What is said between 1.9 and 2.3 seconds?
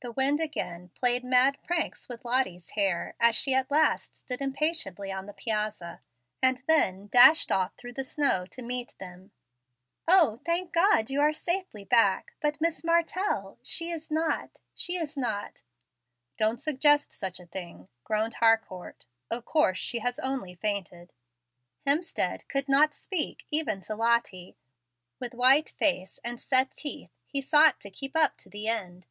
with